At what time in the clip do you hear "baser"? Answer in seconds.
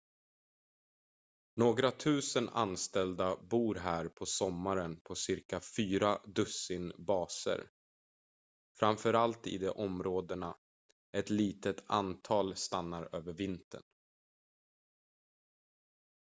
6.97-7.69